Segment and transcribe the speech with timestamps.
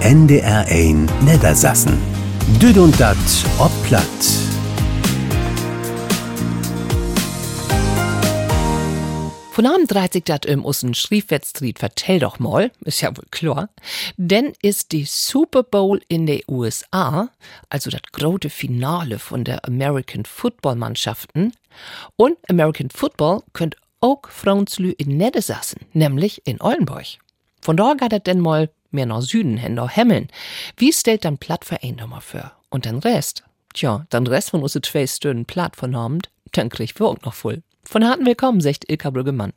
[0.00, 1.96] NDR 1 Niedersassen.
[2.60, 3.16] Düd und dat
[3.58, 4.04] ob platt.
[9.52, 13.68] Von Abend dreht sich dat im Ussen Schriefwettstreet vertell doch mal, ist ja wohl klar.
[14.16, 17.28] Denn ist die Super Bowl in den USA,
[17.70, 21.52] also das große Finale von der American Football Mannschaften.
[22.16, 27.21] Und American Football könnt auch Frauenslü in Niedersassen, nämlich in Oldenburg.
[27.62, 30.26] Von da geht das denn mal mehr nach Süden hin, nach Hemmeln.
[30.76, 32.50] Wie stellt dann Platt für ein nochmal für?
[32.70, 33.44] Und den Rest?
[33.72, 37.34] Tja, den Rest von unsere zwei Stunden Platt von Abend, dann krieg wir auch noch
[37.34, 37.62] voll.
[37.84, 39.52] Von harten Willkommen, sagt Ilka Brüggemann.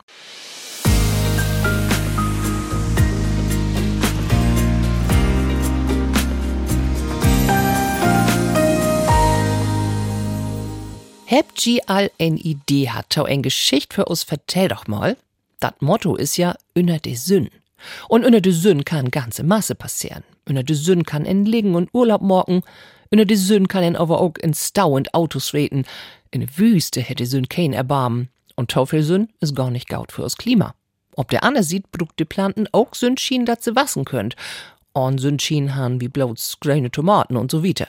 [11.28, 15.16] Habt ihr all eine Idee hat, tau ein Geschicht für uns vertell doch mal?
[15.58, 17.50] Dat Motto ist ja unter de Sünn.
[18.08, 20.24] Und unter de Sünn kann ganze Masse passieren.
[20.48, 22.62] Unter de Sünn kann en liegen und Urlaub morgen.
[23.10, 25.84] Unter de Sünn kann en aber auch in Stau und Autos reden.
[26.30, 28.28] In de Wüste hätte Sünn kein Erbarmen.
[28.56, 30.74] Und Taufelsünn ist gar nicht gaut fürs Klima.
[31.14, 34.36] Ob der Anne sieht, brugt die Planten auch Sündschien, dat sie wassen könnt.
[34.92, 37.88] Und Sündschien han wie bloß grüne Tomaten und so weiter.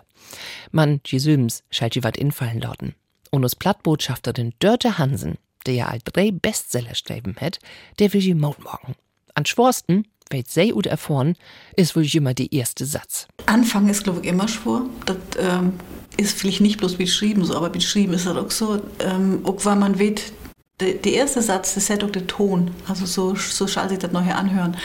[0.72, 2.96] Man, die Süms, schalt die wat infallen lauten.
[3.32, 7.60] Und uns Plattbotschafter den Dörte Hansen, der ja all drei Bestseller schreiben hat,
[8.00, 8.96] der will die Maut morgen.
[9.38, 11.36] An Schworsten, weit sehr gut erfahren,
[11.76, 13.28] ist wohl immer der erste Satz.
[13.46, 14.88] Anfang ist, glaube ich, immer schwor.
[15.06, 15.74] Das ähm,
[16.18, 18.82] ist vielleicht nicht bloß beschrieben so, aber beschrieben ist das auch so.
[18.98, 20.34] Ähm, auch weil man weht,
[20.80, 22.72] der, der erste Satz, das hat auch den Ton.
[22.88, 24.76] Also so, so schall sich das nachher anhören.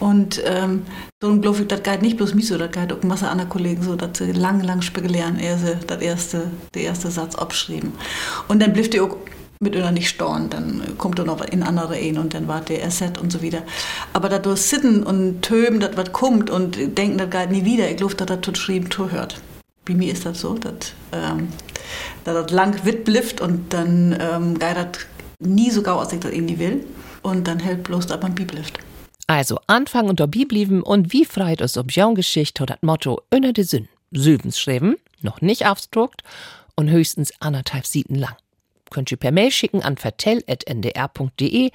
[0.00, 0.82] Und ähm,
[1.22, 3.82] so glaube ich, das geht nicht bloß mich so, das geht auch Masse anderer Kollegen
[3.82, 7.94] so, dass sie lang, lang spekulieren, sie das erste, der erste Satz abschrieben.
[8.48, 9.16] Und dann blieb die auch
[9.60, 12.84] mit einer nicht storn, dann kommt er noch in andere Ehen und dann war der
[12.84, 13.62] Asset und so wieder.
[14.12, 17.90] Aber da durch Sitten und Töben, das was kommt und denken, das geht nie wieder,
[17.90, 19.40] ich glaube, dass das tut schrieben, tut hört.
[19.84, 21.48] Bei mir ist das so, dass ähm,
[22.24, 24.88] das lang wit blifft und dann ähm, geht das
[25.40, 26.84] nie so gau, als ich das irgendwie will.
[27.22, 28.78] Und dann hält bloß, dass man blieft.
[29.26, 30.44] Also Anfang und dabei
[30.82, 33.88] und wie freit es ob Geschichte oder das Motto unter de Sinn.
[34.10, 36.22] Südens schreiben, noch nicht aufgedruckt
[36.76, 38.36] und höchstens anderthalb Seiten lang.
[38.90, 41.70] Könnt ihr per Mail schicken an vertell.ndr.de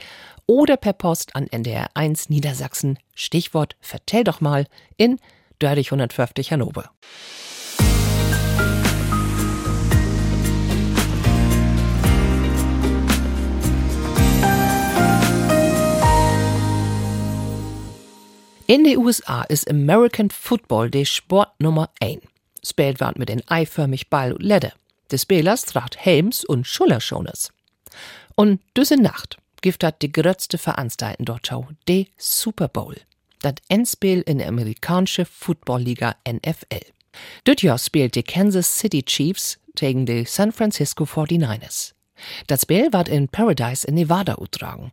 [0.45, 2.97] oder per Post an NDR1 Niedersachsen.
[3.13, 4.65] Stichwort Vertell doch mal
[4.97, 5.19] in
[5.59, 6.91] Dördig 150 Hannover.
[18.69, 22.19] In den USA ist American Football der Sport Nummer 1.
[22.63, 24.73] Spielt wird mit den eiförmig Ball und Leder.
[25.11, 27.51] Des Spielers tracht Helms und Schulterschoners.
[28.35, 32.95] Und diese Nacht gibt dat die grötzte Veranstaltung dort schau, de Super Bowl.
[33.41, 36.85] Dat Endspiel in der amerikanische Footballliga NFL.
[37.45, 41.93] Dort spielt die Kansas City Chiefs gegen die San Francisco 49ers.
[42.47, 44.91] Das Spiel wird in Paradise in Nevada utragen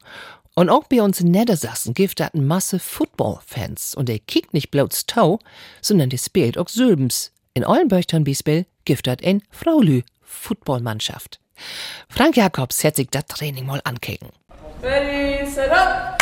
[0.58, 5.04] und auch bei uns in Niedersassen gibt es Masse Football-Fans und der kickt nicht bloß
[5.06, 5.38] Tau,
[5.82, 7.32] sondern der spielt auch Sülbens.
[7.52, 11.40] In Eulenböchtern Bispel gibt es ein Fraulü Footballmannschaft.
[12.08, 14.30] Frank Jakobs hat sich das Training mal ankicken.
[14.82, 16.18] Ready, set up!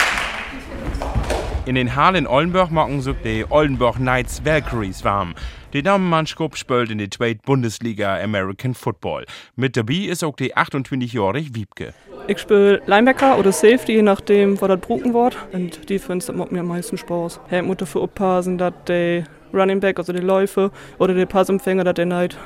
[1.67, 5.35] In den Hallen Oldenburg machen sich die Oldenburg Knights Valkyries warm.
[5.73, 9.25] Die Damenmannschaft spielt in der zweiten Bundesliga American Football.
[9.57, 11.95] Mit dabei ist auch die 28-jährige Wiebke.
[12.29, 15.37] Ich spiele Linebacker oder Safety, je nachdem, was das bruken wird.
[15.53, 17.41] Und Defense, das macht mir am meisten Spaß.
[17.51, 19.25] Ich muss dafür aufpassen, dass der
[19.55, 22.37] Running Back, also die Läufe oder der Passempfänger, dass der nicht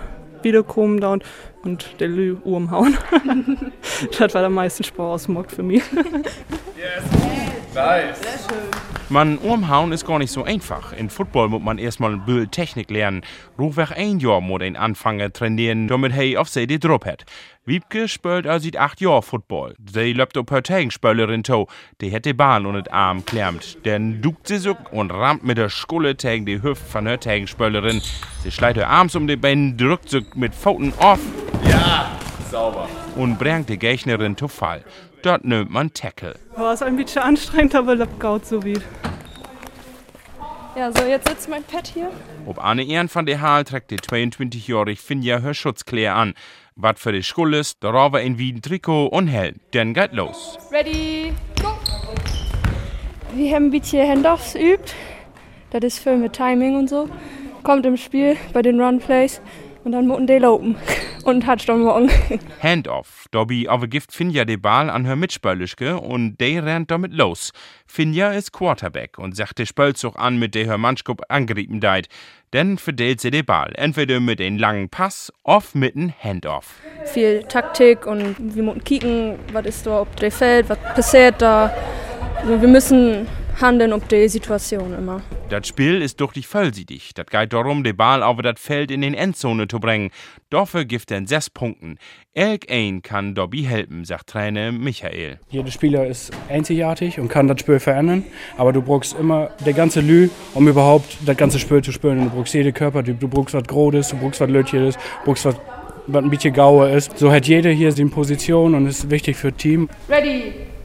[0.42, 1.24] wiederkommen und,
[1.62, 2.96] und der Lü umhauen.
[4.18, 5.82] das war am meisten Spaß macht für mich.
[6.76, 7.04] yes.
[7.74, 8.20] Nice.
[8.20, 8.97] Sehr schön.
[9.10, 10.92] Man umhauen ist gar nicht so einfach.
[10.92, 13.22] In Football muss man erstmal ein Bild Technik lernen.
[13.58, 17.24] Rufweg ein Jahr muss ein Anfänger trainieren, damit hey auf sie die Druck hat.
[17.64, 19.76] Wiebke spielt also seit acht Jahren Football.
[19.90, 21.68] Sie läuft auf her Tegenspielerin to.
[22.02, 23.78] Die die Bahn und den Arm klemmt.
[23.86, 28.02] Dann duckt sie sich und rammt mit der Skulle gegen die Hüfte von der Tegenspielerin.
[28.42, 31.20] Sie schleicht ihr Arms um die Beine, drückt sich mit Pfoten auf.
[31.66, 32.17] Ja,
[32.50, 32.88] sauber.
[33.16, 34.84] Und bringt die Gegnerin zu Fall.
[35.22, 36.34] Dort nimmt man Tackle.
[36.56, 38.78] War es ein bisschen anstrengend, aber läuft gaut so wie.
[40.76, 42.10] Ja, so jetzt sitzt mein Pet hier.
[42.46, 46.34] Ob Anne Ehren von der Hal trägt die 22-jährige Finja her Schutzkleer an.
[46.76, 49.56] Was für die Schule ist, darauf ein Wien Trikot und Helm.
[49.72, 50.56] Dann geht los.
[50.70, 51.76] Ready, go!
[53.34, 54.92] Wir haben ein bisschen Handoffs übt.
[55.70, 57.08] Das ist viel mit Timing und so.
[57.64, 59.40] Kommt im Spiel bei den Runplays
[59.88, 60.76] und dann mutten die lopen.
[61.24, 62.10] und Touchdown morgen.
[62.62, 63.24] Handoff.
[63.30, 67.52] Dobby aber gift Finja den Ball an her Mitspölischke und der rennt damit los.
[67.86, 72.08] Finja ist Quarterback und sagt der Spölzug an, mit der her Manschkup angerieben deit.
[72.50, 76.74] Dann verdeelt sie den Ball, entweder mit einem langen Pass, oft mit einem Handoff.
[77.06, 81.74] Viel Taktik und wir müssen kicken, was ist da auf dem Feld, was passiert da.
[82.42, 83.26] Also wir müssen
[83.60, 85.20] handeln auf die Situation immer.
[85.48, 87.12] Das Spiel ist durch die vollsiedig.
[87.14, 90.10] Das geht darum, den Ball auf das Feld in den Endzone zu bringen.
[90.50, 91.98] Dafür gibt er sechs Punkten.
[92.34, 95.38] Elk ein kann Dobby helfen, sagt Trainer Michael.
[95.50, 98.24] Jeder Spieler ist einzigartig und kann das Spiel verändern,
[98.56, 102.24] aber du brauchst immer der ganze Lü, um überhaupt das ganze Spiel zu spielen.
[102.24, 105.56] Du brauchst jede Körpertyp, du brauchst was Großes, du brauchst was Lötjes, du brauchst was
[106.08, 107.18] was ein bisschen Gaue ist.
[107.18, 109.88] So hat jeder hier seine Position und ist wichtig für das Team.
[110.08, 110.77] Ready!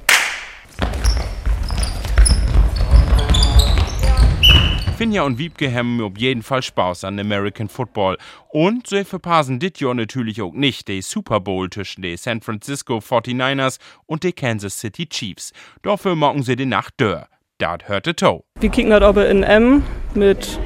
[5.04, 8.18] Finja und Wiebke haben auf jeden Fall Spaß an American Football.
[8.48, 13.00] Und sie verpassen dit Jahr natürlich auch nicht den Super Bowl zwischen den San Francisco
[13.00, 15.52] 49ers und den Kansas City Chiefs.
[15.82, 17.28] Dafür machen sie die Nacht dör.
[17.58, 18.46] Dat hörte to.
[18.62, 19.84] Wir kicken das aber in M
[20.14, 20.58] mit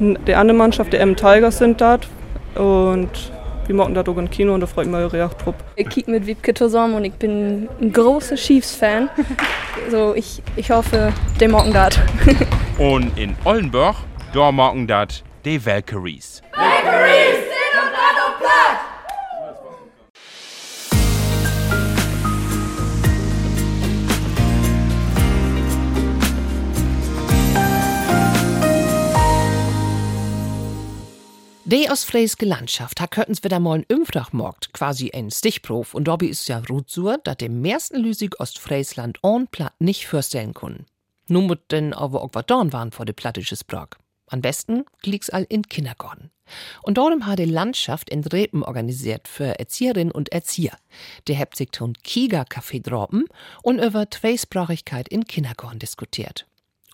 [0.00, 2.08] der anderen Mannschaft, der M Tigers sind dort.
[2.54, 3.30] Und
[3.66, 5.54] wir machen das auch im Kino und da freut mich eure Trupp.
[5.76, 9.08] Ich kicke mit Wiebke zusammen und ich bin ein großer Chiefs-Fan.
[9.90, 11.98] so, ich, ich hoffe, der machen das.
[12.78, 13.96] Und in Ollenburg,
[14.32, 16.42] da machen dat die Valkyries.
[16.54, 17.51] Valkyries
[31.72, 36.46] Die ostfriesische Landschaft hat können's wieder mal ein Umfragmarkt, quasi ein Stichprof, und dabei ist
[36.46, 40.84] ja so, dass dem meisten Lüsig Ostfriesland on platt nicht vorstellen können.
[41.28, 43.96] Nun muss denn aber auch was dorn waren vor de plattisches Brag.
[44.26, 46.30] Am besten liegt's all in Kindergarten.
[46.82, 50.76] Und darum hat die Landschaft in Repen organisiert für Erzieherinnen und Erzieher.
[51.26, 53.24] Der hebt sich ton Kiga-Café droppen
[53.62, 56.44] und über Zweisprachigkeit in Kindergarten diskutiert.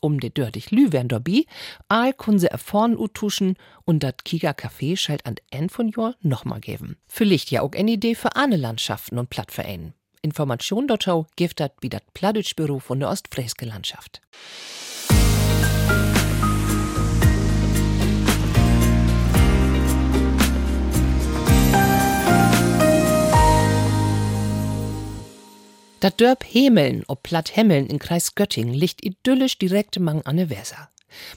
[0.00, 1.44] Um de dördig Lü werden dabei,
[1.88, 6.60] all kun se erfahren utuschen und dat Kiga Café schalt an End von Jahr nochmal
[6.60, 6.96] geben.
[7.06, 9.94] Vielleicht ja auch eine Idee für andere Landschaften und Plattvereinen.
[10.22, 14.20] Information dazu gibt dat wie dat Plattdeutschbüro von der Ostfrieske Landschaft.
[26.00, 30.48] Dat Dörp Hemeln ob Platt Hemmeln in Kreis Göttingen liegt idyllisch direkt mang an der
[30.48, 30.90] Weser.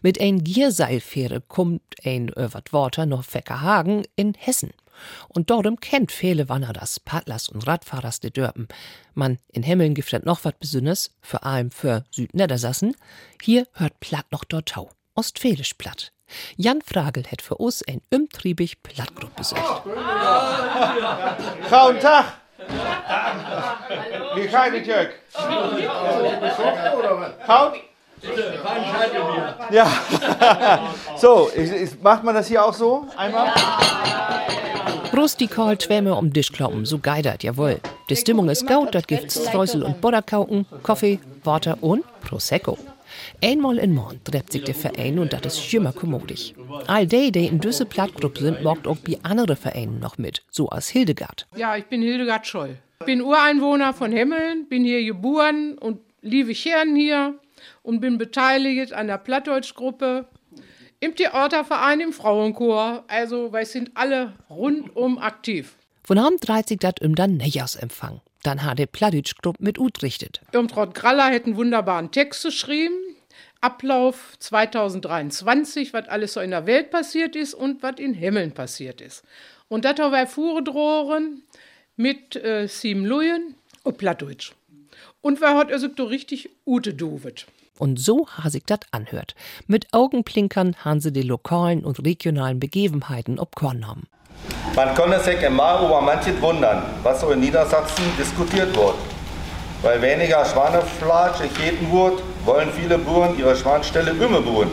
[0.03, 4.69] Mit ein Gierseilfähre kommt ein öwert Water nach Feckerhagen in Hessen.
[5.29, 8.67] Und dortem kennt viele Wanderers, Paddlers und Radfahrers de Dörpen.
[9.15, 12.95] Man in Hemmeln giftet noch wat Besünnes, vor allem für Südniedersassen.
[13.41, 14.91] Hier hört Platt noch dort Tau.
[15.15, 16.11] Ostfälisch Platt.
[16.55, 19.83] Jan Fragel hat für uns ein umtriebig Plattgrupp besucht.
[19.83, 19.95] Guten
[21.99, 22.41] Tag!
[24.35, 25.09] Wie geht es, Jörg?
[27.45, 27.73] Kaut?
[29.71, 29.87] Ja.
[31.17, 31.49] so,
[32.01, 33.07] macht man das hier auch so?
[33.17, 33.51] Einmal?
[35.15, 37.79] Rustikal Schwämme um Tisch kloppen, so geidert, jawohl.
[38.09, 42.77] Die Stimmung ist gut, dat gibt's Streusel und Butterkauken, Kaffee, Water und Prosecco.
[43.43, 46.55] Einmal in Mond trefft sich der Verein und das ist immer kommodig.
[46.87, 50.69] All die, die in diese Plattgruppe sind, macht auch bei anderen Vereinen noch mit, so
[50.69, 51.47] als Hildegard.
[51.55, 52.77] Ja, ich bin Hildegard Scholl.
[53.01, 57.33] Ich bin Ureinwohner von Hemmeln, bin hier geboren und liebe Chern hier
[57.81, 60.27] und bin beteiligt an der Plattdeutschgruppe
[60.99, 63.03] im Theaterverein, im Frauenchor.
[63.07, 65.77] Also, wir sind alle rundum aktiv.
[66.03, 68.21] Von Abend dreht sich das um dann Neujahrsempfang.
[68.43, 70.41] Dann hat die Plattdeutschgruppe mit utrichtet.
[70.51, 72.93] Irmtraut Graller hätte einen wunderbaren Text geschrieben.
[73.61, 79.01] Ablauf 2023, was alles so in der Welt passiert ist und was in Hemmeln passiert
[79.01, 79.23] ist.
[79.69, 81.41] Und das haben wir vorgedrohen
[82.01, 84.53] mit äh, sieben Lujen und Plattdeutsch.
[85.21, 87.45] Und wer hat also so richtig Ute Duvet.
[87.77, 89.35] Und so ha sich das anhört.
[89.67, 94.07] Mit Augenblinkern haben sie die lokalen und regionalen Begebenheiten ob Korn haben.
[94.75, 98.95] Man konnte sich immer über manches wundern, was so in Niedersachsen diskutiert wird.
[99.83, 104.69] Weil weniger Schweinefleisch gegeten wird, wollen viele Bauern ihre Schwanstelle immer bauen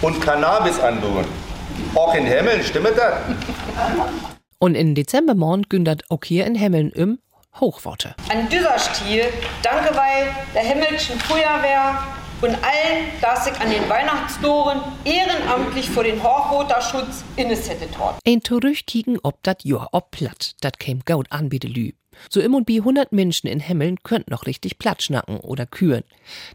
[0.00, 1.26] und Cannabis anbauen.
[1.94, 3.14] Auch in Hemmeln stimmt das?
[4.62, 7.18] Und in Dezembermorgen gündert auch hier in Hemmeln im
[7.58, 8.14] Hochworte.
[8.30, 9.24] An dieser Stil
[9.62, 12.06] danke bei der Himmelschen Feuerwehr
[12.42, 18.18] und allen, dass sich an den Weihnachtstoren ehrenamtlich für den Hochwasserschutz innesettet hat.
[18.26, 21.92] Ein Terüchtigen ob dat Jahr ob platt, dat käm gaut an bitte lü.
[22.28, 26.04] So im und bi 100 Menschen in Hemmeln könnt noch richtig platt schnacken oder küren.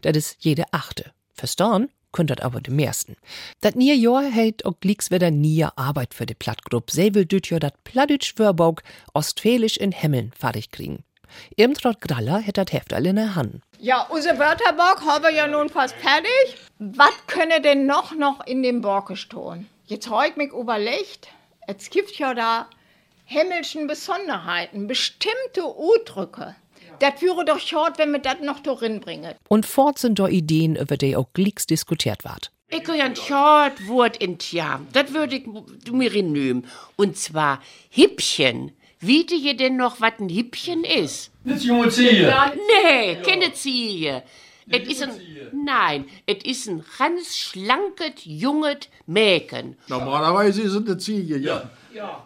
[0.02, 1.10] Dat is jede achte.
[1.34, 1.88] Verstorn
[2.24, 3.16] dat aber de meisten.
[3.60, 6.90] Dat nie Jahr hält auch wieder nie Arbeit für de Plattgrupp.
[6.90, 8.82] Sie will ja dat Plattdeutsch Wörbauk
[9.12, 11.04] ostfälisch in Hemmeln fertig kriegen.
[11.56, 13.62] Irmtraut Graller hätt dat Heft alle in der Hand.
[13.78, 16.56] Ja, unser Wörterbock haben wir ja nun fast fertig.
[16.78, 19.68] Was könne denn noch noch in dem Borke stehen?
[19.86, 21.28] Jetzt heut mich überlegt,
[21.66, 22.68] es gibt ja da
[23.24, 26.54] himmelschen Besonderheiten, bestimmte Udrücke.
[27.00, 29.34] Das wäre doch short, wenn wir das noch darin bringen.
[29.48, 32.50] Und fort sind da Ideen, über die auch glieks diskutiert ward.
[32.68, 35.46] Ich kann ein short Wort in Tja, das würde ich
[35.92, 36.66] mir nehmen.
[36.96, 37.60] Und zwar
[37.90, 38.72] Hippchen.
[38.98, 41.30] Wiete ihr denn noch, was ein Hippchen ist?
[41.44, 42.34] Eine junge Ziehe.
[42.82, 44.22] Nee, keine Ziehe.
[44.68, 45.10] Es ist ein,
[45.64, 49.76] nein, es ist ein ganz schlankes, junges Mäken.
[49.88, 51.70] Normalerweise ist es eine Ziege, ja.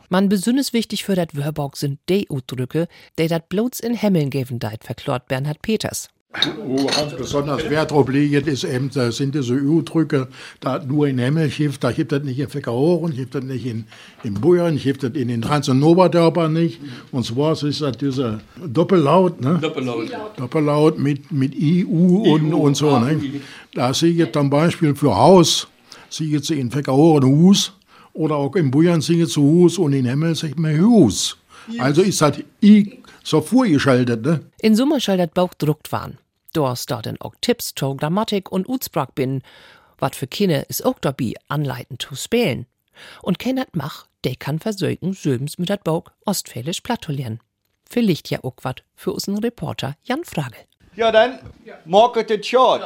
[0.08, 4.58] Man besonders wichtig für dat Wörbauk sind de Udrücke, die dat bloß in Hemmeln geben
[4.58, 6.08] deit, verklort Bernhard Peters.
[6.64, 10.28] Wo ganz besonders Wert drauf legen, ist eben, da sind diese Udrücke,
[10.60, 13.84] da nur in Hemmel gibt, da gibt es nicht in Feckerhoren, gibt es nicht in,
[14.22, 16.80] in Buyern, gibt es in den Trans- und Oberdörpern nicht.
[17.10, 19.58] Und zwar ist das dieser Doppellaut, ne?
[19.60, 20.08] Doppellaut.
[20.36, 23.20] Doppellaut mit, mit I, U und, und so, ne?
[23.74, 25.66] Da sehe ich zum Beispiel für Haus,
[26.08, 27.72] sehe ich in Feckerhoren Hus,
[28.12, 31.36] oder auch in Buyern singe zu Hus und in Hemmel sagt man Hus.
[31.78, 34.40] Also ist das I so vorgeschaltet, ne?
[34.60, 36.18] In Summe dat Bauch druckt waren.
[36.52, 39.42] Dors dort in auch Tipps to Grammatik und Utsprach bin.
[39.98, 42.66] Wat für Kinder ist auch dabei anleitend zu spielen.
[43.22, 47.40] Und kein dat mach, der kann versögen Söbens mit dat Bauch ostfälisch platulieren.
[47.88, 50.56] Vielleicht ja auch wat für unseren Reporter Jan Frage.
[50.96, 51.38] Ja, dann,
[51.84, 52.82] morgen den Short.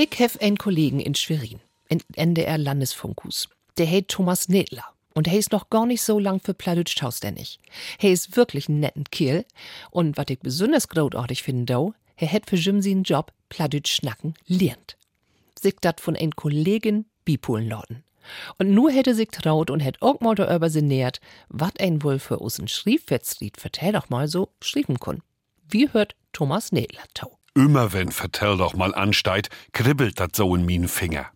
[0.00, 3.48] Ich hef einen Kollegen in Schwerin, in NDR Landesfunkhus.
[3.78, 4.84] Der heißt Thomas Nedler.
[5.12, 7.58] Und er ist noch gar nicht so lang für Plattdeutsch tauständig.
[7.98, 9.44] Er ist wirklich ein netten Kiel.
[9.90, 14.96] Und was ich besonders großartig finde, er hat für Jim seinen Job Plattdeutsch schnacken lernt.
[15.60, 18.04] Sich dat von ein Kollegin bipolen lauten.
[18.56, 22.40] Und nur hätte sich traut und hätt auch mal darüber sinniert, wat ein wohl für
[22.40, 25.24] usen Schriefwetzlied vertell doch mal so schrieben kun.
[25.68, 27.37] Wie hört Thomas Nedler tau?
[27.58, 31.26] Immer wenn vertell doch mal ansteit, kribbelt dat so in min Finger.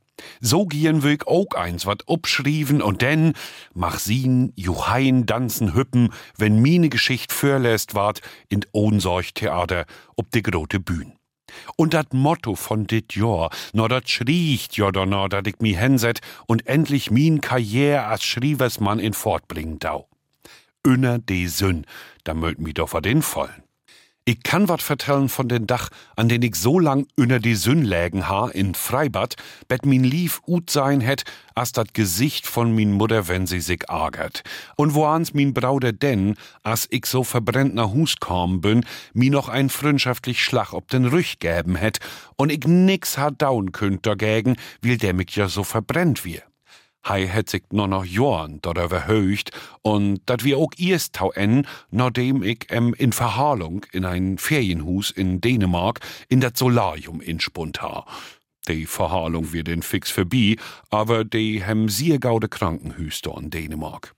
[0.41, 3.33] So gehen wir auch eins wat obschrieben und denn
[3.75, 10.79] mach sien, Juhain dansen hüppen, wenn mine Geschicht vorlässt ward in Ohnsorgtheater ob de grote
[10.79, 11.15] Bühn.
[11.75, 16.21] Und dat Motto von dit Jahr, no dat schriecht ja da dat ich mi henset
[16.47, 20.09] und endlich min Karriere als Schrieversmann in fortbringen dau.
[20.87, 21.85] Unner de Sünn,
[22.23, 23.65] da mölt mi doch vor den vollen.
[24.25, 27.83] Ich kann wat vertellen von den Dach, an den ich so lang unter die Sünn
[27.83, 29.35] lägen ha in Freibad,
[29.67, 31.25] bet min lief ut sein hätt,
[31.57, 34.45] as dat Gesicht von min Mutter, wenn sie sich ärgert.
[34.77, 39.49] Und woans min Braude denn, as ich so verbrennt nach Hus kommen bin, mi noch
[39.49, 41.99] ein freundschaftlich Schlag ob den Rüch gäben hätt
[42.37, 46.43] und ich nix hat daun könnt dagegen, weil der mich ja so verbrennt wir.
[47.05, 49.51] Hei het sich no noch Jorn darüber höcht
[49.83, 55.11] und dat wir auch erst tau en, nachdem ich em in Verhalung in ein Ferienhus
[55.11, 58.07] in Dänemark in dat Solarium inspund ha.
[58.69, 60.55] Die Verhalung wird den fix vorbei,
[60.91, 64.15] aber die hem sehr gaude Krankenhüster in Dänemark.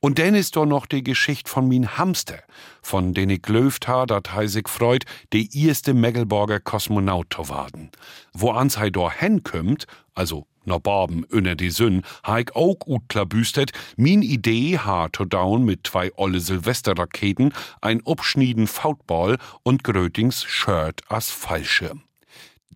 [0.00, 2.42] Und denn ist doch noch die Geschichte von min Hamster,
[2.82, 7.90] von den ich glöft ha, dat hei sich freut, die erste Megelborger Kosmonaut zu werden.
[8.34, 13.08] Wo ans hei dor henkümmt, also na Barben unner die Sünn, ha ich auch gut
[13.08, 20.44] klabüstet, min Idee ha to down mit zwei olle Silvesterraketen, ein Obschnieden Fautball und Grötings
[20.44, 22.02] Shirt as Fallschirm.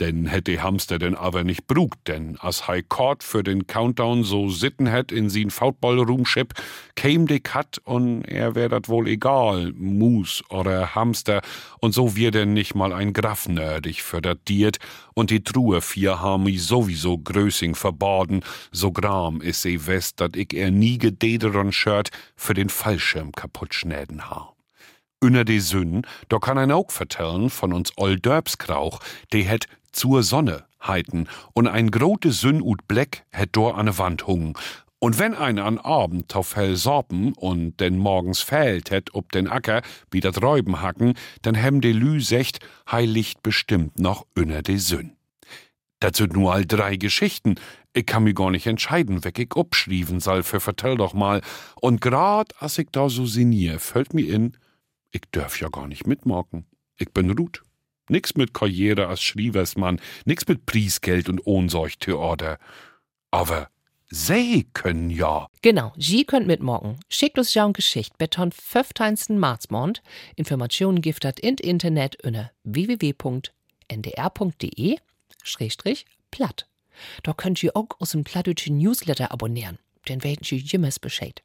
[0.00, 4.48] Denn hätte Hamster denn aber nicht brugt, denn as High Court für den Countdown so
[4.48, 6.54] sitten hätt in sin Foutball-Roomship,
[6.94, 11.42] käm de Kat und er wär dat wohl egal, Mus oder Hamster,
[11.80, 14.78] und so wir denn nicht mal ein Graf nördig für dat Diet,
[15.14, 20.36] und die Truhe vier haben mi sowieso größing verbaden, so gram is se west, dat
[20.36, 24.54] ich er nie gedederon-Shirt für den Fallschirm kaputt schnäden ha.
[25.20, 29.00] Unner de Sünn, da kann ein auch vertellen von uns Oldörbskrauch,
[29.32, 29.66] de het
[29.98, 34.54] zur Sonne heiten und ein grote Sünn ut Bleck het dor an ne Wand hungen.
[35.00, 39.48] Und wenn einer an Abend auf hell sorpen und denn morgens fällt het ob den
[39.48, 44.76] Acker, wie dat Räuben hacken, dann hem de Lü secht, heilicht bestimmt noch unner de
[44.76, 45.12] Sünn.
[46.00, 47.56] Dat sind nur all drei Geschichten.
[47.92, 51.42] Ich kann mi gar nicht entscheiden, weg ich obschrieven soll, für vertell doch mal.
[51.80, 54.56] Und grad as ich da so sinnier, fällt mir in,
[55.10, 56.66] ich dörf ja gar nicht mitmachen.
[56.96, 57.62] Ich bin Ruth.
[58.08, 62.58] Nix mit Karriere als Schrieversmann, nix mit Priesgeld und Ohnsorgtheater.
[63.30, 63.68] Aber
[64.08, 65.48] sie können ja.
[65.62, 66.98] Genau, Sie könnt mitmachen.
[67.08, 69.38] Schickt uns ja eine Geschichte beton 15.
[69.38, 70.02] Marzmond.
[70.36, 73.48] Informationen giftet in Internet unter www.ndr.de
[75.42, 76.66] schrägstrich platt.
[77.22, 79.78] Da könnt ihr auch aus dem plattdeutschen Newsletter abonnieren.
[80.08, 81.42] Den werden Sie jemals Bescheid.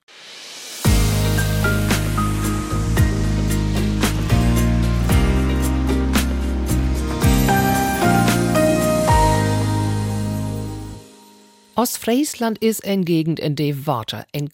[11.76, 14.50] Ostfriesland ist eine Gegend, in der Water ein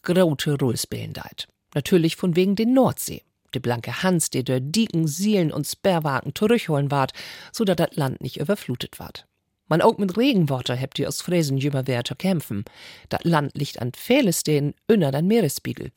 [0.77, 1.49] spielen deit.
[1.75, 3.23] Natürlich von wegen den Nordsee.
[3.53, 7.11] De blanke Hans, der der Dieken, Sielen und Sperrwagen zurückholen ward,
[7.51, 9.27] so dat das Land nicht überflutet ward.
[9.67, 12.63] Man auch mit Regenwater hebt die Ostfriesen jümmer wer zu kämpfen.
[13.09, 15.91] Dat Land liegt an Fehlestehen inner den Meeresspiegel.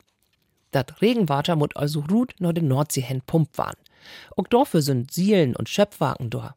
[0.71, 3.77] Dat Regenwater muss also ruht nur den Nordsee hin pumpt waren.
[4.35, 6.55] Auch dafür sind Sielen und Schöpfwagen da.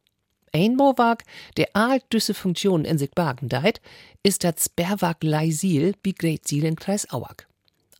[0.56, 1.24] Ein Bauwerk,
[1.58, 3.82] der all düsse Funktionen in sich bergen deit,
[4.22, 7.46] ist das Sperrwerk Leisil Greatsil in Kreis Auag.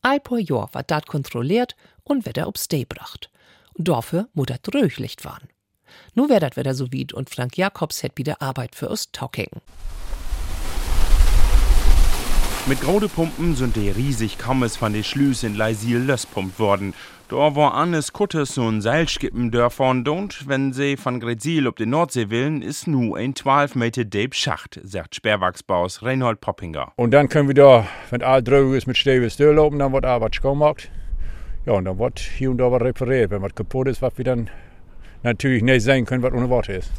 [0.01, 3.29] All paar Jahr wird dat kontrolliert und wird er ob's Day bracht.
[3.75, 5.51] Und dafür muss dat Röchlicht waren.
[6.15, 9.61] Nu wär dat wieder so weit und Frank Jakobs hätt wieder Arbeit für uns Taukecken.
[12.69, 16.95] Mit grode Pumpen sind die riesig Kammes von de Schlüs in Leisil löspumpt worden.
[17.29, 22.31] Da war Annes Kuttes und Seilskippen dörfern und wenn sie von Gretzil ob die Nordsee
[22.31, 26.93] willen, ist nu ein 12 Meter deep Schacht, sagt Sperrwachsbaus Reinhold Poppinger.
[26.95, 30.41] Und dann können wir da, wenn all drüber ist mit Stäbe durchlaufen, dann wird Arbeit
[30.41, 30.89] gemacht.
[31.65, 33.33] Ja, und dann wird hier und da was repariert.
[33.33, 34.49] Wenn was kaputt ist, was wir dann
[35.25, 36.93] natürlich nicht sehen können, was ohne Worte ist.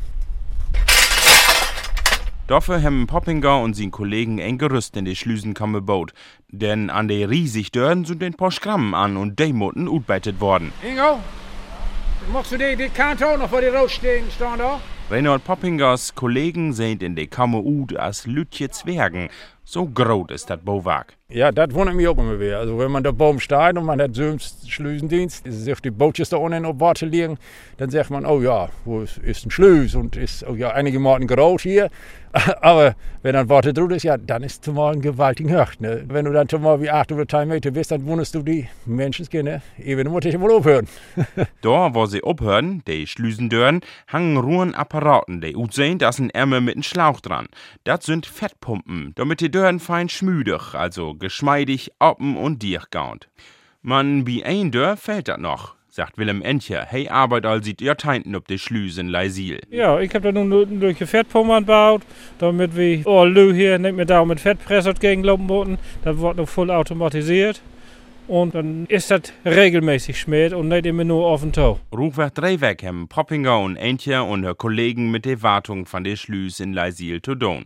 [2.48, 6.14] Dafür haben Poppinger und sein Kollegen ein Gerüst in die Schlüsenkammer gebaut.
[6.48, 10.72] Denn an der riesig Dörren sind ein paar Schrammen an und die mussten utbeitet worden.
[10.82, 11.20] Ingo,
[12.32, 14.80] machst du die, die Kante auch noch vor die rausstehen, stehen da?
[15.10, 19.30] Reinhold Poppingers Kollegen sind in der Kammer ut als Lütje Zwergen.
[19.64, 21.18] So groß ist das Bauwerk.
[21.30, 22.60] Ja, das wundert mich auch immer wieder.
[22.60, 26.30] Also wenn man da Baum steht und man hat so einen Schlüsendienst, sich die Bootjes
[26.30, 27.38] da unten auf Warte liegen,
[27.78, 31.00] dann sagt man, oh ja, wo ist, ist ein Schlüs und ist oh ja, einige
[31.00, 31.90] Morgen groß hier.
[32.62, 35.82] Aber wenn dann Warte drüber ist, ja, dann ist zumal ein gewaltigen Höcht.
[35.82, 36.04] Ne?
[36.08, 39.62] Wenn du dann zumal wie 8 oder 10 Meter bist, dann wunderst du die Menschenskinder.
[39.78, 40.88] Eben muss ich mal aufhören.
[41.62, 46.62] da, wo sie aufhören, die Schlüsendörren, hangen ruhen Apparaten, die aussehen, da ist ein Ärmel
[46.62, 47.48] mit einem Schlauch dran.
[47.84, 53.30] Das sind Fettpumpen, damit die Dörren fein schmüdig, also geschmeidig, oppen und dichtgaunt.
[53.82, 56.86] Man, wie ein Dörr fällt das noch, sagt Willem Entje.
[56.88, 59.62] Hey, arbeit all sieht ihr Teinten ob die Schlüse in Leisil.
[59.72, 62.04] Ja, ich hab da nun durch die Fettpumpe gebaut,
[62.38, 65.80] damit wir, oh, Lü hier, nicht mehr da mit Fettpresser gegenlaufen wollten.
[66.04, 67.62] Das wird noch voll automatisiert.
[68.28, 71.80] Und dann ist das regelmäßig schmiert und nicht immer nur auf den Tau.
[71.92, 76.60] Rufweg Drehweg haben Poppinger und Entje und ihre Kollegen mit der Wartung von der Schlüs
[76.60, 77.66] in Leisil zu tun.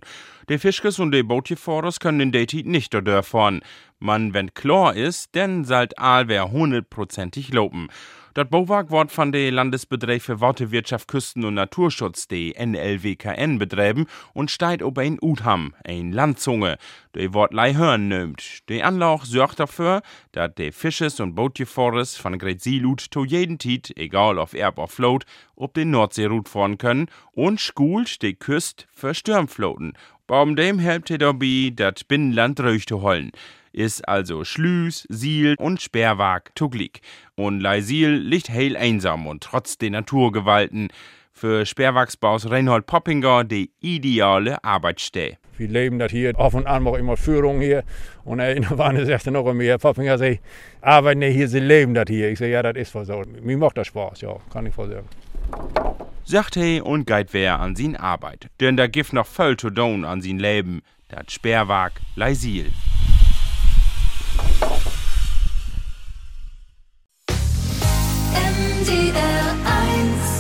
[0.52, 3.62] Die Fischkes und die Bootgefahrers können in der Zeit nicht fahren.
[4.00, 7.88] Man, wenn klar ist, dann sollt allwer hundertprozentig loben.
[8.34, 14.52] Das Bauwerk wird von der Landesbetrieb für Wortewirtschaft, Küsten und Naturschutz, die NLWKN, betreiben und
[14.52, 16.78] steht ob ein Utham, ein Landzunge,
[17.16, 18.68] die Wort hören nimmt.
[18.68, 23.92] Die Anlage sorgt dafür, dass die Fisches und Bootgefahrers von Great Sealut zu jeden Tit,
[23.98, 29.14] egal auf Erb oder Float, ob den Nordseerut fahren können und schult die Küste für
[29.14, 29.94] Sturmfloten.
[30.32, 33.32] Warum dem helpt dabei, das Binnenland ruhig zu holen
[33.74, 37.02] ist also Schlüs, Siel und Sperrwag tuglig.
[37.36, 40.88] Und Leisil liegt heil einsam und trotz der Naturgewalten.
[41.34, 45.38] Für Sperrwachsbaus Reinhold Poppinger die ideale Arbeitsstelle.
[45.58, 46.38] Wir leben das hier.
[46.40, 47.84] Auf und an auch immer Führung hier.
[48.24, 50.40] Und er war sagte noch immer, Herr Poppinger sagt,
[50.80, 52.30] arbeiten hier, sie leben das hier.
[52.30, 53.22] Ich sage, ja, das ist wohl so.
[53.42, 56.11] Mir macht das Spaß, ja, kann ich wohl sagen.
[56.24, 58.48] Sagt he und geit wer an sin Arbeit.
[58.60, 60.82] Denn da gibt noch voll zu tun an sin Leben.
[61.10, 62.72] Dat Sperrwag Leisil.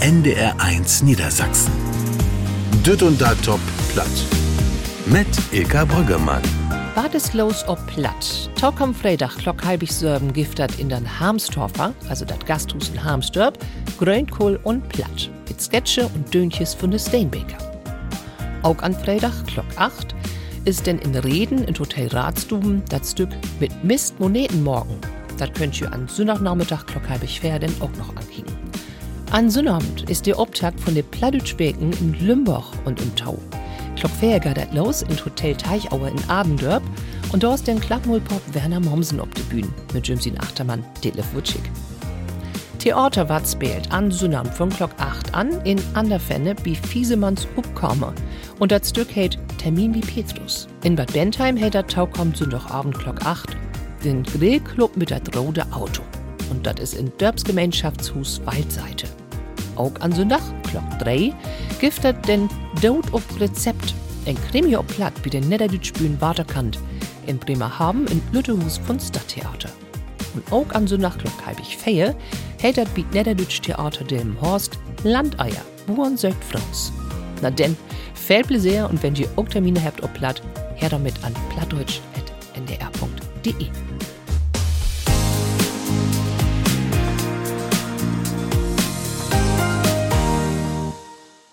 [0.01, 1.71] NDR 1 Niedersachsen.
[2.85, 3.59] Düt und da top
[3.93, 4.07] platt.
[5.05, 6.60] Mit Ilka Brüggemann.
[6.95, 8.49] Badeslos ob platt.
[8.59, 13.57] Talk am Freitag klock halbig Sörben giftet in den Harmstorfer, also das Gasthus in Harmsdorp,
[13.97, 15.29] Grönkohl und Platt.
[15.47, 17.57] Mit Sketche und Dönches von der Steinbaker.
[18.63, 20.13] Auch an Freitag klock 8
[20.65, 23.29] ist denn in Reden in Hotel Ratstuben das Stück
[23.61, 24.99] mit Mist Moneten morgen.
[25.37, 28.53] Das könnt ihr an Sonntagnachmittag klock halbig denn auch noch ankicken.
[29.31, 33.39] An Sonnabend ist der Obtag von der Plattdütschbecken in Lümbach und im Tau.
[34.01, 36.83] Geht das los in Hotel Teichauer in Abendörp
[37.31, 41.61] und da ist der Klappmulpop Werner Mommsen auf der Bühne mit Jimsin Achtermann, Detlef Wutschig.
[42.79, 48.13] Theater wat spielt an Sonnabend von Klock 8 an in Anderfenne wie Fiesemanns Upkammer
[48.57, 50.67] Und das Stück hält Termin wie Petrus.
[50.83, 53.55] In Bad Bentheim hält das Tau kommt Sonntagabend Glock 8
[54.03, 56.01] den Grillclub mit das rote Auto.
[56.49, 59.07] Und das ist in Dörbs Gemeinschaftshus Waldseite.
[59.75, 61.33] Auch an Sonntag, Glock 3,
[61.79, 62.49] giftet den
[62.81, 63.93] Dot auf Rezept.
[64.25, 66.79] Ein Krimi auf Platt wie den Niederdütschbühnen Waterkant
[67.27, 68.97] in Bremerhaven in Lüttehus von.
[70.33, 72.15] Und auch an Sonntag Glock halbig Feie
[72.59, 76.91] hält das Beat Niederdütsch Theater dem Horst Landeier, Buren sögt Franz.
[77.41, 77.77] Na denn,
[78.13, 80.41] viel Plaisir und wenn ihr auch Termine habt auf Platt,
[80.75, 83.80] her damit an plattdeutsch.ndr.de.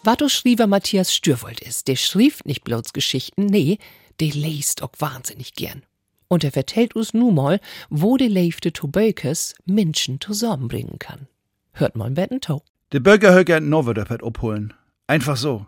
[0.08, 3.76] Watto Schriever Matthias Stürwold ist, der schrieb nicht bloß Geschichten, nee,
[4.20, 5.82] der liest auch wahnsinnig gern.
[6.28, 11.28] Und er vertellt uns nun mal, wo der leifte Tobökes Menschen zusammenbringen kann.
[11.72, 12.62] Hört mal ein Tau.
[12.92, 14.72] Der Bürger hört gern Norwedöppert abholen.
[15.06, 15.66] Einfach so.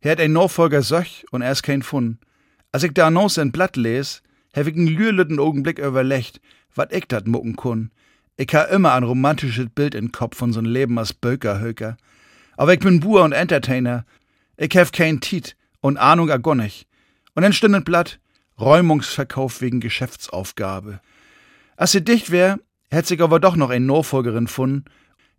[0.00, 2.18] Er hat ein Nachfolger Söch und er ist kein Fun.
[2.72, 4.22] Als ich da Annonce in Blatt les,
[4.56, 6.40] hab ich einen lührlütten Augenblick überlegt,
[6.74, 7.90] wat ich dat mucken kun.
[8.38, 11.98] Ich ha immer ein romantisches Bild in Kopf von so'n Leben als Bökerhöker.
[12.56, 14.04] Aber ich bin Buhr und Entertainer.
[14.56, 16.86] Ich hef kein Tiet und Ahnung a nicht.
[17.34, 18.18] Und dann stündet Blatt
[18.60, 21.00] Räumungsverkauf wegen Geschäftsaufgabe.
[21.76, 22.60] Als sie dicht wär,
[22.90, 24.84] hätt sich aber doch noch ein Nachfolgerin gefunden.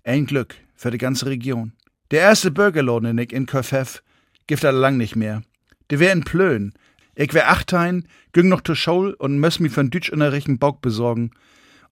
[0.03, 1.73] Ein Glück für die ganze Region.
[2.11, 4.03] Der erste Burgerladen in in Köfef
[4.47, 5.43] gibt er lang nicht mehr.
[5.89, 6.73] Der wär in Plön.
[7.15, 11.31] Ich wär achtein, güng noch zur Schule und möss mi von Deutschunterrichten Bock besorgen.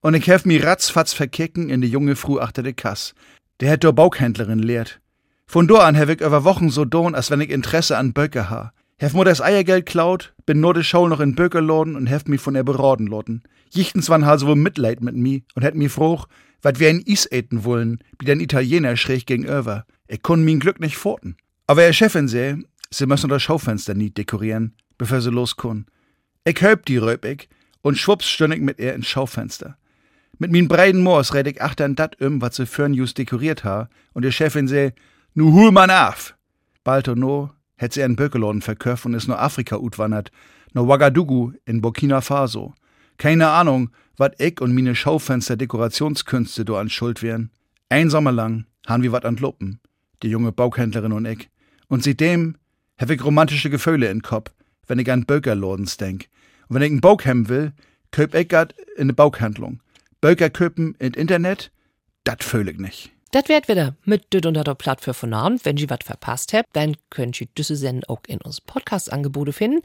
[0.02, 3.14] Und ich hef mi ratzfatz verkicken in die junge Früh achter de Kass.
[3.60, 5.01] Der hätt der Baughändlerin lehrt.
[5.52, 8.72] Von do an ich über Wochen so don, als wenn ich Interesse an Böcke ha.
[8.98, 12.38] Hef mir das Eiergeld klaut, bin nur de Schau noch in Böckerladen und hef mi
[12.38, 13.44] von er beraten loten.
[13.70, 16.24] Jichtens wann halt so Mitleid mit mi und hätt mi froh,
[16.62, 19.86] wat wir ein Is eten wollen, wie den Italiener schräg gegenüber.
[20.08, 21.36] Ich kon min Glück nicht forten.
[21.68, 22.56] Aber er Chefin seh,
[22.90, 25.86] sie müssen das Schaufenster nie dekorieren, bevor sie los kun.
[26.46, 27.50] Ich höb die Röpig
[27.82, 29.76] und schwupps stünn ich mit ihr ins Schaufenster.
[30.40, 33.90] Mit min breiten Moors red ich achtern dat um, wat sie für'n just dekoriert ha,
[34.14, 34.94] und ihr Chefin seh,
[35.34, 36.36] nu hul man af.
[36.84, 40.32] Bald und no hätt sie einen Böckeloden verköpft und ist nur Afrika utwandert,
[40.74, 42.74] no Ouagadougou in Burkina Faso.
[43.18, 47.52] Keine Ahnung, wat ich und mine Schaufenster-Dekorationskünste do an Schuld wären.
[47.90, 49.80] Ein Sommer lang han wir wat an Luppen,
[50.24, 51.50] die junge Baughändlerin und ich.
[51.88, 52.58] Und seitdem
[52.98, 54.52] hab ich romantische Gefühle in Kopf,
[54.88, 56.30] wenn ich an Böckerlodens denk.
[56.68, 57.74] Und wenn ich einen Bauch haben will,
[58.12, 59.82] köp ich grad in ne Bauchhandlung.
[60.22, 61.72] Böker köpen in Internet,
[62.24, 63.12] dat fühl ich nicht.
[63.32, 65.64] Das wird wieder mit Düt und der von Abend.
[65.64, 69.82] Wenn ihr was verpasst habt, dann könnt ihr diese Sendung auch in uns Podcast-Angebote finden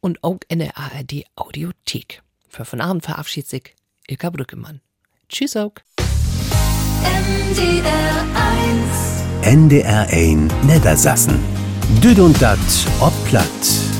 [0.00, 2.22] und auch in der ARD Audiothek.
[2.48, 3.74] Für von Abend verabschiedet sich
[4.06, 4.80] Ilka Brückemann.
[5.28, 5.74] Tschüss auch.
[7.04, 8.24] NDR
[9.42, 11.38] 1 NDR 1 Niedersassen.
[12.02, 12.58] Düt und dat
[13.00, 13.91] ob Platt.